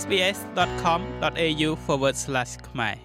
[0.00, 1.70] sbs.com.au/
[2.68, 2.96] ខ្មែរ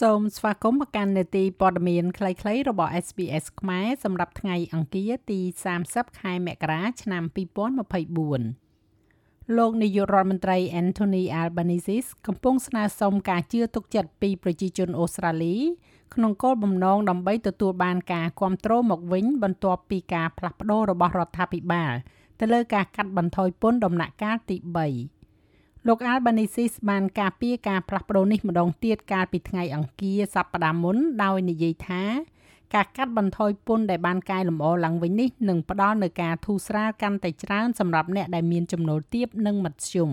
[0.00, 5.40] សូមស្វាគមន៍មកកាន់នេតិព័ត៌មានខ្លីៗរបស់ SBS ខ្មែរសម្រាប់ថ្ងៃអង្គារទី
[5.80, 8.63] 30ខែមករាឆ្នាំ2024
[9.56, 15.56] លោកនាយករដ្ឋមន្ត្រី Anthony Albanese កំពុងស្នើសុំការជឿទុកចិត្តពីប្រជាជនអូស្ត្រាលី
[16.14, 21.92] ក្នុងគោលបំណងដើម្បីទទួលបានការគ្រប់គ្រងមកវិញបន្ទាប់ពីការផ្លាស់ប្តូររបស់រដ្ឋាភិបាល
[22.40, 24.56] ទៅលើការកាត់បន្ថយពន្ធដំណាក់កាលទី
[25.22, 32.02] 3លោក Albanese បានការពារការផ្លាស់ប្តូរនេះម្ដងទៀតកាលពីថ្ងៃអង្គារសប្តាហ៍មុនដោយនិយាយថា
[32.74, 40.10] ការកាត់បន្ថយពន្ធដែលបានកែលម្អឡើងវិញនេះនឹងផ្ដល់នូវការធូរស្រាលកាន់តែច្រើនសម្រាប់អ្នកដែលមានចំណូលទាបនិងមធ្យម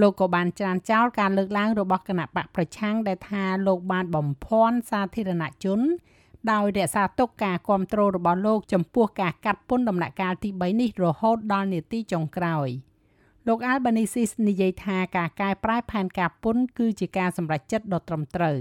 [0.00, 5.80] លោកក៏បានច្រានចោលការលើកឡើងរបស់គណៈបកប្រឆាំងដែលថាលោកបានបំភាន់សាធារណជន
[6.52, 12.68] ដោយរក្សាទុកការគ្រប់គ្រងរបស់លោកចំពោះការកាត់ពន្ធដំណាក់កាលទី3នេះរហូតដល់នាទីចុងក្រោយ។
[13.48, 18.58] លោក Albanese និយាយថាការកែប្រែផែនការពន្ធគឺជាការសម្រេចចិត្តដ៏ត្រឹមត្រូវ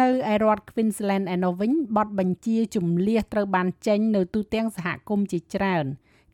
[0.00, 5.84] នៅឯរដ្ឋ Queensland ឯនោះវិញបទបញ្ជាជំលះត្រូវបានចេញនៅទូទាំងសហគមន៍ជាច្រើន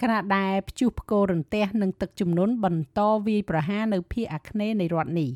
[0.03, 5.30] ខណៈដែលព្យុះផ្គររន្ទះនិងទឹកជំនន់បន្តវាយប្រហារនៅភាគអាគ្នេយ៍នៃរដ្ឋនេះ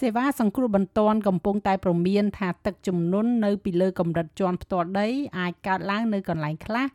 [0.00, 6.86] សេវាសង្គ្រោះបន្ទាន់កំពុងតែប្រមានថាទឹកជំនន់នៅពីលើកម្រិតជាន់ផ្ទាល់ដីអាចកើតឡើងនៅកន្លែងខ្លះ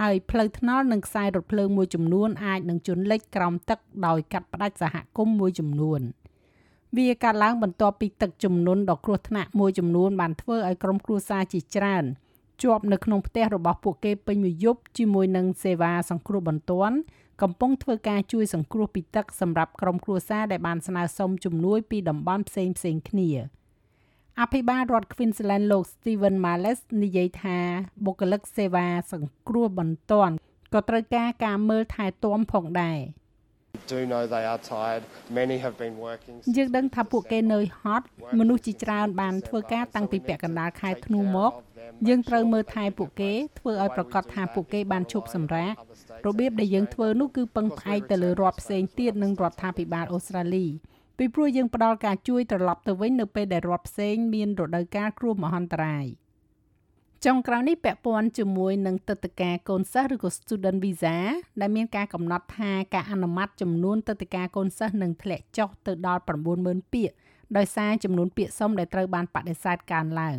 [0.00, 6.00] ហើយផ្លូវថ្នល់និងខ្សែរថភ្លើងមួយចំនួនអាចនឹងជន់លិចក្រោមទឹកដោយកាត់ផ្តាច់សហគមន៍មួយចំនួន
[6.96, 12.04] វាកើតឡើងបន្ទាប់ពីទឹកជំនន់ដ៏គ្រោះថ្នាក់មួយចំនួនបានធ្វើឲ្យក្រុមគ្រួសារជាច្រើន
[12.62, 16.96] ជាប់នៅក្នុងផ្ទះរបស់ពួកគេពេញមួយយប់ជាមួយនឹងសេវាសង្គ្រោះបន្ទាន់
[17.42, 23.30] កំពុងធ្វើការជួយសង្គ្រោះពីទឹកសម្រាប់ក្រុមគ្រួសារដែលបានស្នើសុំជំនួយពីតំបន់ផ្សេងៗគ្នា។
[24.40, 27.58] អភិបាលរដ្ឋ Queensland លោក Steven Marles និយាយថា
[28.04, 30.34] បុគ្គលិកសេវាសង្គ្រោះបន្ទាន់
[30.74, 32.98] ក៏ត្រូវការការមើលថែទាំផងដែរ
[33.92, 35.02] do know they are tired
[35.38, 38.06] many have been working យើងដឹងថាពួកគេនៅហត់
[38.38, 41.52] មនុស្សជាច្រើនបានធ្វើការតាំងពីពាក់កណ្ដាលខែធ្នូមក
[42.08, 45.74] យើងត្រូវមើលថែពួកគេធ្វើឲ្យប្រកាសថាពួកគេបានឈប់សម្រាក
[46.26, 50.66] របៀបដែលយើងធ្វើនោះគឺពឹងផ្អែកទៅលើរដ្ឋផ្សេងទៀតនិងរដ្ឋាភិបាលអូស្ត្រាលី
[51.18, 56.06] ពីព្រោះយើងផ្ដល់ការជួយត្រឡប់ទៅវិញនៅពេលដែលរដ្ឋផ្សេងមានរដូវកាលគ្រោះមហន្តរាយ
[57.24, 61.16] ចុងក្រោយនេះពាក់ព័ន្ធជាមួយនឹងទឹកតការកូនសិស្សឬក៏ student visa
[61.60, 66.22] ដែលមានការកំណត់ថាការអនុម័តចំនួនទឹកតការកូនសិស្សនឹងធ្លាក់ចុះទៅដល់
[66.56, 67.14] 90000ពាក្យ
[67.56, 70.38] ដោយសារចំនួនពាក្យសុំដែលត្រូវបានបដិសេធកើនឡើង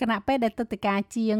[0.00, 1.38] គណៈពេលដែលទឹកតការជាង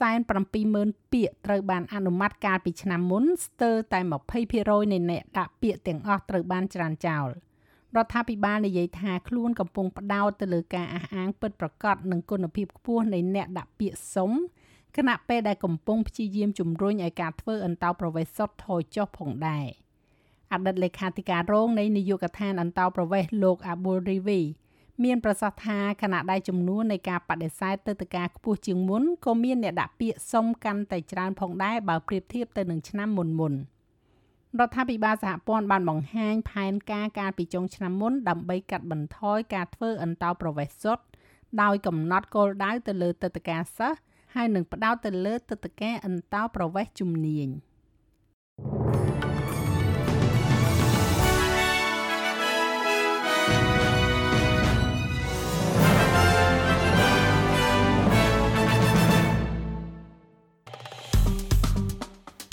[0.00, 4.00] 570,000ពាក្យត្រូវបានអនុម័តកាលពីឆ្នាំមុនស្ទើរតែ
[4.46, 7.28] 20%នៃអ្នកដាក់ពាក្យទាំងអស់ត្រូវបានច្រានចោល។
[7.96, 14.30] រដ្ឋាភិបាលនិយាយថាខ្លួនកំពុងផ្ដោតទៅលើការអះអាងពិតប្រាកដនិងគុណភាពខ្ពស់នៃអ្នកដាក់ពាក្យសុំ
[14.96, 19.66] គណៈពេលដែលកំពុងព្យាយាមជំរុញឲ្យការធ្វើអន្តោប្រវេសន៍សុទ្ធថយចុះផងដែរ
[20.52, 24.42] អតីតលេខាធិការរងនៃនាយកដ្ឋានអន្តោប្រវេសន៍លោក Abul Rivi
[25.04, 33.54] មានប្រសាសន៍ថាគណៈដែលចំនួននៃការបដិសេធទៅតការខ្ពស់ជាងមុនក៏មានអ្នកដាក់ពាក្យសុំកាន់តែច្រើនផងដែរបើប្រៀបធៀបទៅនឹងឆ្នាំមុនមុន។
[34.56, 41.04] រដ្ឋាភិបាលសហព័ន្ធបានបង្ហាញផែនការកាលពីចុងឆ្នាំមុនដើម្បីកាត់បន្ថយការធ្វើអន្តោប្រវេសន៍សុទ្ធ
[41.62, 43.98] ដោយកំណត់គោលដៅទៅលើទឹកតការសិស្ស
[44.34, 47.48] ហើយនឹងផ្ដោតទៅលើទឹកតការអន្តោប្រវេសន៍ជំនាញ